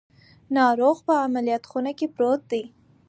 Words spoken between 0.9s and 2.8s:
په عملیاتو خونه کې پروت دی.